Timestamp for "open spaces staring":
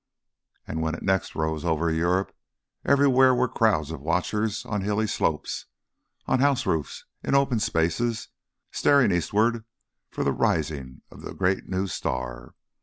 7.35-9.11